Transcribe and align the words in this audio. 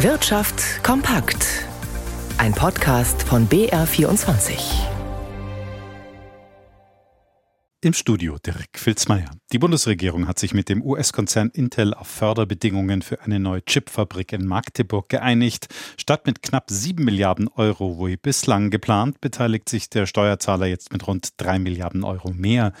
Wirtschaft 0.00 0.84
kompakt. 0.84 1.46
Ein 2.36 2.52
Podcast 2.52 3.22
von 3.22 3.48
BR24. 3.48 4.95
Im 7.86 7.92
Studio 7.92 8.36
Dirk 8.44 8.80
Filzmeier. 8.80 9.30
Die 9.52 9.60
Bundesregierung 9.60 10.26
hat 10.26 10.40
sich 10.40 10.52
mit 10.52 10.68
dem 10.68 10.82
US-Konzern 10.82 11.50
Intel 11.50 11.94
auf 11.94 12.08
Förderbedingungen 12.08 13.00
für 13.00 13.20
eine 13.22 13.38
neue 13.38 13.64
Chipfabrik 13.64 14.32
in 14.32 14.44
Magdeburg 14.44 15.08
geeinigt. 15.08 15.68
Statt 15.96 16.26
mit 16.26 16.42
knapp 16.42 16.68
7 16.68 17.04
Milliarden 17.04 17.46
Euro 17.46 18.04
wie 18.04 18.16
bislang 18.16 18.70
geplant, 18.70 19.20
beteiligt 19.20 19.68
sich 19.68 19.88
der 19.88 20.06
Steuerzahler 20.06 20.66
jetzt 20.66 20.92
mit 20.92 21.06
rund 21.06 21.28
3 21.36 21.60
Milliarden 21.60 22.02
Euro 22.02 22.32
mehr. 22.32 22.72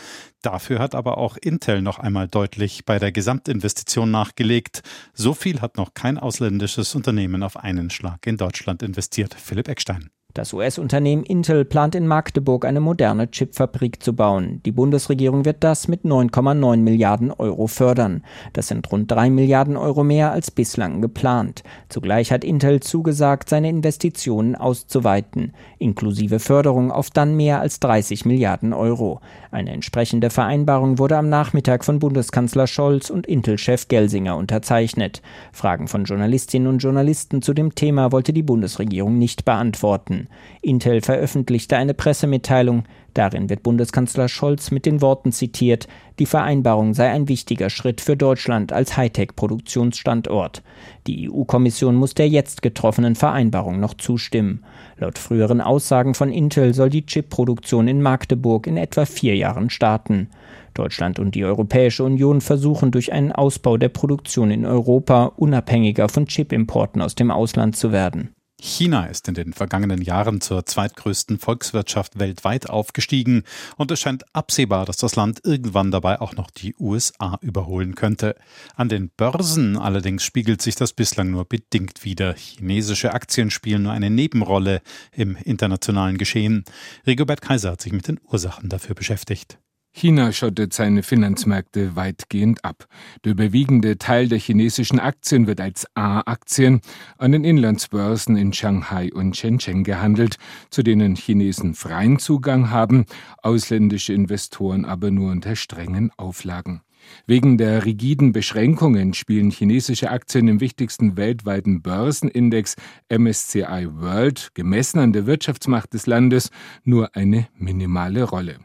Dafür 0.42 0.80
hat 0.80 0.96
aber 0.96 1.18
auch 1.18 1.36
Intel 1.36 1.82
noch 1.82 2.00
einmal 2.00 2.26
deutlich 2.26 2.84
bei 2.84 2.98
der 2.98 3.12
Gesamtinvestition 3.12 4.10
nachgelegt. 4.10 4.82
So 5.14 5.34
viel 5.34 5.60
hat 5.60 5.76
noch 5.76 5.94
kein 5.94 6.18
ausländisches 6.18 6.96
Unternehmen 6.96 7.44
auf 7.44 7.56
einen 7.56 7.90
Schlag 7.90 8.26
in 8.26 8.38
Deutschland 8.38 8.82
investiert. 8.82 9.34
Philipp 9.34 9.68
Eckstein. 9.68 10.10
Das 10.36 10.52
US-Unternehmen 10.52 11.24
Intel 11.24 11.64
plant 11.64 11.94
in 11.94 12.06
Magdeburg 12.06 12.66
eine 12.66 12.80
moderne 12.80 13.30
Chipfabrik 13.30 14.02
zu 14.02 14.14
bauen. 14.14 14.60
Die 14.66 14.70
Bundesregierung 14.70 15.46
wird 15.46 15.64
das 15.64 15.88
mit 15.88 16.02
9,9 16.02 16.76
Milliarden 16.76 17.30
Euro 17.30 17.68
fördern. 17.68 18.22
Das 18.52 18.68
sind 18.68 18.92
rund 18.92 19.10
3 19.10 19.30
Milliarden 19.30 19.78
Euro 19.78 20.04
mehr 20.04 20.32
als 20.32 20.50
bislang 20.50 21.00
geplant. 21.00 21.62
Zugleich 21.88 22.32
hat 22.32 22.44
Intel 22.44 22.80
zugesagt, 22.80 23.48
seine 23.48 23.70
Investitionen 23.70 24.56
auszuweiten, 24.56 25.54
inklusive 25.78 26.38
Förderung 26.38 26.90
auf 26.90 27.08
dann 27.08 27.34
mehr 27.34 27.60
als 27.60 27.80
30 27.80 28.26
Milliarden 28.26 28.74
Euro. 28.74 29.22
Eine 29.50 29.70
entsprechende 29.70 30.28
Vereinbarung 30.28 30.98
wurde 30.98 31.16
am 31.16 31.30
Nachmittag 31.30 31.82
von 31.82 31.98
Bundeskanzler 31.98 32.66
Scholz 32.66 33.08
und 33.08 33.26
Intel-Chef 33.26 33.88
Gelsinger 33.88 34.36
unterzeichnet. 34.36 35.22
Fragen 35.50 35.88
von 35.88 36.04
Journalistinnen 36.04 36.68
und 36.68 36.80
Journalisten 36.80 37.40
zu 37.40 37.54
dem 37.54 37.74
Thema 37.74 38.12
wollte 38.12 38.34
die 38.34 38.42
Bundesregierung 38.42 39.16
nicht 39.16 39.46
beantworten. 39.46 40.25
Intel 40.62 41.00
veröffentlichte 41.00 41.76
eine 41.76 41.94
Pressemitteilung. 41.94 42.84
Darin 43.14 43.48
wird 43.48 43.62
Bundeskanzler 43.62 44.28
Scholz 44.28 44.70
mit 44.70 44.84
den 44.84 45.00
Worten 45.00 45.32
zitiert, 45.32 45.88
die 46.18 46.26
Vereinbarung 46.26 46.94
sei 46.94 47.10
ein 47.10 47.28
wichtiger 47.28 47.70
Schritt 47.70 48.00
für 48.00 48.16
Deutschland 48.16 48.72
als 48.72 48.96
Hightech-Produktionsstandort. 48.96 50.62
Die 51.06 51.30
EU-Kommission 51.30 51.94
muss 51.94 52.14
der 52.14 52.28
jetzt 52.28 52.62
getroffenen 52.62 53.14
Vereinbarung 53.14 53.80
noch 53.80 53.94
zustimmen. 53.94 54.64
Laut 54.98 55.18
früheren 55.18 55.60
Aussagen 55.60 56.14
von 56.14 56.30
Intel 56.30 56.74
soll 56.74 56.90
die 56.90 57.06
Chipproduktion 57.06 57.88
in 57.88 58.02
Magdeburg 58.02 58.66
in 58.66 58.76
etwa 58.76 59.06
vier 59.06 59.36
Jahren 59.36 59.70
starten. 59.70 60.28
Deutschland 60.76 61.18
und 61.18 61.34
die 61.34 61.44
Europäische 61.44 62.04
Union 62.04 62.40
versuchen 62.40 62.90
durch 62.90 63.12
einen 63.12 63.32
Ausbau 63.32 63.78
der 63.78 63.88
Produktion 63.88 64.50
in 64.50 64.66
Europa 64.66 65.32
unabhängiger 65.36 66.08
von 66.08 66.26
Chipimporten 66.26 67.00
aus 67.00 67.14
dem 67.14 67.30
Ausland 67.30 67.76
zu 67.76 67.92
werden. 67.92 68.35
China 68.58 69.04
ist 69.06 69.28
in 69.28 69.34
den 69.34 69.52
vergangenen 69.52 70.00
Jahren 70.00 70.40
zur 70.40 70.64
zweitgrößten 70.64 71.38
Volkswirtschaft 71.38 72.18
weltweit 72.18 72.70
aufgestiegen 72.70 73.42
und 73.76 73.90
es 73.90 74.00
scheint 74.00 74.24
absehbar, 74.34 74.86
dass 74.86 74.96
das 74.96 75.14
Land 75.14 75.40
irgendwann 75.44 75.90
dabei 75.90 76.20
auch 76.20 76.34
noch 76.34 76.50
die 76.50 76.74
USA 76.78 77.38
überholen 77.42 77.94
könnte. 77.94 78.34
An 78.74 78.88
den 78.88 79.10
Börsen 79.10 79.76
allerdings 79.76 80.24
spiegelt 80.24 80.62
sich 80.62 80.74
das 80.74 80.94
bislang 80.94 81.30
nur 81.30 81.44
bedingt 81.44 82.04
wider. 82.04 82.34
Chinesische 82.34 83.12
Aktien 83.12 83.50
spielen 83.50 83.82
nur 83.82 83.92
eine 83.92 84.08
Nebenrolle 84.08 84.80
im 85.12 85.36
internationalen 85.36 86.16
Geschehen. 86.16 86.64
Rigobert 87.06 87.42
Kaiser 87.42 87.72
hat 87.72 87.82
sich 87.82 87.92
mit 87.92 88.08
den 88.08 88.20
Ursachen 88.24 88.70
dafür 88.70 88.94
beschäftigt. 88.94 89.58
China 89.98 90.30
schottet 90.30 90.74
seine 90.74 91.02
Finanzmärkte 91.02 91.96
weitgehend 91.96 92.66
ab. 92.66 92.86
Der 93.24 93.32
überwiegende 93.32 93.96
Teil 93.96 94.28
der 94.28 94.38
chinesischen 94.38 95.00
Aktien 95.00 95.46
wird 95.46 95.58
als 95.58 95.86
A-Aktien 95.94 96.82
an 97.16 97.32
den 97.32 97.44
Inlandsbörsen 97.44 98.36
in 98.36 98.52
Shanghai 98.52 99.10
und 99.10 99.38
Shenzhen 99.38 99.84
gehandelt, 99.84 100.36
zu 100.68 100.82
denen 100.82 101.16
Chinesen 101.16 101.72
freien 101.72 102.18
Zugang 102.18 102.68
haben, 102.68 103.06
ausländische 103.42 104.12
Investoren 104.12 104.84
aber 104.84 105.10
nur 105.10 105.32
unter 105.32 105.56
strengen 105.56 106.10
Auflagen. 106.18 106.82
Wegen 107.26 107.58
der 107.58 107.84
rigiden 107.84 108.32
Beschränkungen 108.32 109.14
spielen 109.14 109.50
chinesische 109.50 110.10
Aktien 110.10 110.48
im 110.48 110.60
wichtigsten 110.60 111.16
weltweiten 111.16 111.82
Börsenindex 111.82 112.76
MSCI 113.08 113.88
World, 113.90 114.50
gemessen 114.54 114.98
an 114.98 115.12
der 115.12 115.26
Wirtschaftsmacht 115.26 115.92
des 115.94 116.06
Landes, 116.06 116.50
nur 116.84 117.14
eine 117.16 117.48
minimale 117.56 118.22
Rolle. 118.24 118.58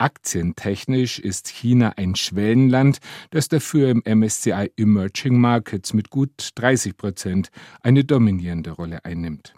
Aktientechnisch 0.00 1.18
ist 1.18 1.48
China 1.48 1.92
ein 1.96 2.14
Schwellenland, 2.14 3.00
das 3.30 3.48
dafür 3.48 3.90
im 3.90 4.02
MSCI 4.06 4.72
Emerging 4.78 5.38
Markets 5.38 5.92
mit 5.92 6.08
gut 6.08 6.50
30 6.54 6.96
Prozent 6.96 7.50
eine 7.82 8.04
dominierende 8.04 8.70
Rolle 8.70 9.04
einnimmt. 9.04 9.52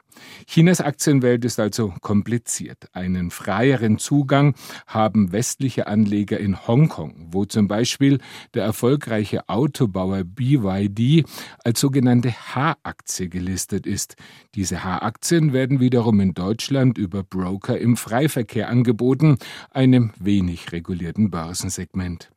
Chinas 0.46 0.80
Aktienwelt 0.80 1.44
ist 1.44 1.58
also 1.60 1.94
kompliziert. 2.00 2.88
Einen 2.92 3.30
freieren 3.30 3.98
Zugang 3.98 4.54
haben 4.86 5.32
westliche 5.32 5.86
Anleger 5.86 6.38
in 6.38 6.66
Hongkong, 6.66 7.28
wo 7.30 7.44
zum 7.44 7.68
Beispiel 7.68 8.18
der 8.54 8.64
erfolgreiche 8.64 9.48
Autobauer 9.48 10.24
BYD 10.24 11.24
als 11.64 11.80
sogenannte 11.80 12.32
H-Aktie 12.32 13.28
gelistet 13.28 13.86
ist. 13.86 14.16
Diese 14.54 14.84
H-Aktien 14.84 15.52
werden 15.52 15.80
wiederum 15.80 16.20
in 16.20 16.34
Deutschland 16.34 16.98
über 16.98 17.22
Broker 17.22 17.78
im 17.78 17.96
Freiverkehr 17.96 18.68
angeboten, 18.68 19.38
einem 19.70 20.12
wenig 20.32 20.72
regulierten 20.72 21.30
Börsensegment. 21.30 22.30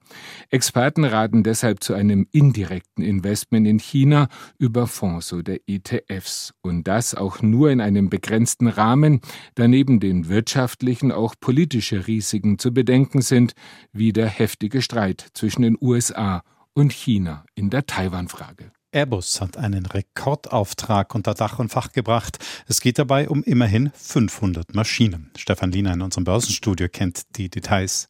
Experten 0.50 1.06
raten 1.06 1.44
deshalb 1.44 1.82
zu 1.82 1.94
einem 1.94 2.28
indirekten 2.34 3.02
Investment 3.02 3.66
in 3.66 3.80
China 3.80 4.28
über 4.60 4.86
Fonds 4.86 5.32
oder 5.32 5.56
ETFs 5.66 6.54
und 6.62 6.90
das 6.90 7.16
auch 7.16 7.42
nur 7.42 7.72
in 7.72 7.80
einem 7.80 8.10
begrenzten 8.10 8.68
Rahmen, 8.68 9.22
da 9.56 9.70
neben 9.70 10.02
den 10.02 10.28
wirtschaftlichen 10.28 11.14
auch 11.14 11.36
politische 11.40 12.06
Risiken 12.06 12.60
zu 12.60 12.74
bedenken 12.74 13.22
sind, 13.22 13.54
wie 13.94 14.12
der 14.12 14.28
heftige 14.28 14.82
Streit 14.82 15.26
zwischen 15.34 15.62
den 15.62 15.78
USA 15.80 16.44
und 16.74 16.92
China 16.92 17.46
in 17.56 17.70
der 17.70 17.86
Taiwan-Frage. 17.86 18.74
Airbus 18.96 19.42
hat 19.42 19.58
einen 19.58 19.86
Rekordauftrag 19.86 21.14
unter 21.14 21.34
Dach 21.34 21.60
und 21.60 21.70
Fach 21.70 21.92
gebracht. 21.92 22.40
Es 22.66 22.80
geht 22.80 22.98
dabei 22.98 23.28
um 23.28 23.44
immerhin 23.44 23.92
500 23.94 24.74
Maschinen. 24.74 25.32
Stefan 25.36 25.74
Liener 25.74 25.94
in 25.94 26.02
unserem 26.02 26.24
Börsenstudio 26.24 26.88
kennt 26.88 27.24
die 27.36 27.50
Details. 27.50 28.08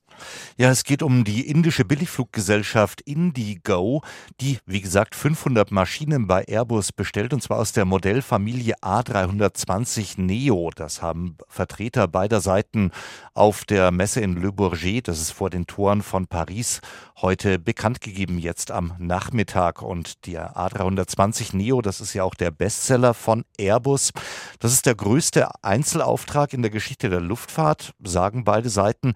Ja, 0.58 0.70
es 0.70 0.84
geht 0.84 1.04
um 1.04 1.24
die 1.24 1.48
indische 1.48 1.86
Billigfluggesellschaft 1.86 3.02
Indigo, 3.02 4.02
die, 4.42 4.60
wie 4.66 4.82
gesagt, 4.82 5.16
500 5.16 5.72
Maschinen 5.72 6.28
bei 6.28 6.44
Airbus 6.48 6.92
bestellt, 6.92 7.34
und 7.34 7.42
zwar 7.42 7.60
aus 7.60 7.72
der 7.72 7.86
Modellfamilie 7.86 8.76
A320 8.82 10.22
Neo. 10.22 10.70
Das 10.76 11.02
haben 11.02 11.38
Vertreter 11.48 12.08
beider 12.08 12.42
Seiten 12.42 12.92
auf 13.34 13.66
der 13.66 13.92
Messe 13.92 14.22
in 14.22 14.42
Le 14.42 14.52
Bourget, 14.52 15.08
das 15.08 15.20
ist 15.20 15.32
vor 15.32 15.50
den 15.50 15.68
Toren 15.68 16.02
von 16.02 16.28
Paris, 16.28 16.82
heute 17.22 17.60
bekannt 17.60 18.02
gegeben, 18.02 18.40
jetzt 18.40 18.72
am 18.72 18.94
Nachmittag. 18.98 19.82
Und 19.82 20.26
der 20.26 20.56
A320 20.56 21.56
Neo, 21.56 21.82
das 21.82 22.02
ist 22.02 22.14
ja 22.14 22.24
auch 22.24 22.36
der 22.36 22.52
Bestseller 22.52 23.14
von 23.14 23.46
Airbus. 23.58 24.12
Das 24.60 24.74
ist 24.74 24.86
der 24.86 24.96
größte 24.96 25.64
Einzelauftrag 25.64 26.54
in 26.54 26.62
der 26.62 26.72
Geschichte 26.72 27.10
der 27.10 27.22
Luftfahrt, 27.22 27.94
sagen 28.04 28.44
beide 28.44 28.70
Seiten. 28.70 29.14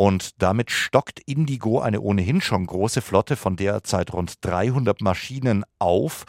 Und 0.00 0.40
damit 0.40 0.70
stockt 0.70 1.20
Indigo 1.26 1.80
eine 1.80 2.00
ohnehin 2.00 2.40
schon 2.40 2.64
große 2.64 3.02
Flotte 3.02 3.36
von 3.36 3.56
derzeit 3.56 4.14
rund 4.14 4.36
300 4.40 5.02
Maschinen 5.02 5.62
auf. 5.78 6.24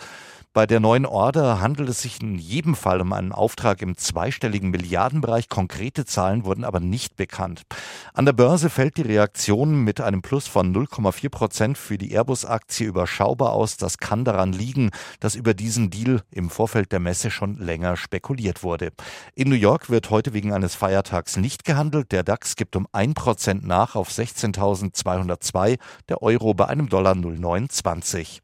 Bei 0.54 0.68
der 0.68 0.82
neuen 0.82 1.06
Order 1.06 1.62
handelt 1.62 1.88
es 1.88 2.02
sich 2.02 2.22
in 2.22 2.38
jedem 2.38 2.76
Fall 2.76 3.00
um 3.00 3.14
einen 3.14 3.32
Auftrag 3.32 3.82
im 3.82 3.96
zweistelligen 3.96 4.70
Milliardenbereich. 4.70 5.48
Konkrete 5.48 6.04
Zahlen 6.04 6.44
wurden 6.44 6.66
aber 6.66 6.82
nicht 6.82 7.16
bekannt. 7.16 7.62
An 8.14 8.26
der 8.26 8.34
Börse 8.34 8.70
fällt 8.70 8.98
die 8.98 9.04
Reaktion 9.04 9.86
mit 9.86 10.02
einem 10.02 10.22
Plus 10.22 10.48
von 10.48 10.76
0,4 10.76 11.30
Prozent 11.30 11.78
für 11.78 11.98
die 11.98 12.12
Airbus-Aktie 12.12 12.86
überschaubar 12.86 13.54
aus. 13.54 13.78
Das 13.78 13.98
kann 13.98 14.26
daran 14.26 14.52
liegen, 14.52 14.90
dass 15.22 15.36
über 15.36 15.54
diesen 15.54 15.90
Deal 15.90 16.22
im 16.32 16.50
Vorfeld 16.50 16.92
der 16.92 17.00
Messe 17.00 17.32
schon 17.32 17.56
länger 17.58 17.96
spekuliert 17.96 18.62
wurde. 18.62 18.92
In 19.36 19.48
New 19.48 19.56
York 19.56 19.90
wird 19.90 20.10
heute 20.10 20.34
wegen 20.34 20.52
eines 20.52 20.76
Feiertags 20.76 21.38
nicht 21.38 21.64
gehandelt. 21.64 22.12
Der 22.12 22.24
DAX 22.24 22.58
gibt 22.58 22.76
um 22.76 22.88
1 22.92 23.14
Prozent 23.14 23.66
nach 23.66 23.96
auf 23.96 24.10
16.202, 24.10 25.80
der 26.10 26.22
Euro 26.22 26.54
bei 26.54 26.68
einem 26.68 26.90
Dollar 26.90 27.14
0,29. 27.14 28.40